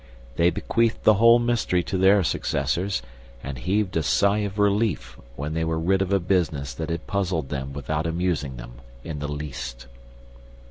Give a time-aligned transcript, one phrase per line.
[0.35, 3.03] They bequeathed the whole mystery to their successors
[3.43, 7.05] and heaved a sigh of relief when they were rid of a business that had
[7.05, 9.85] puzzled them without amusing them in the least."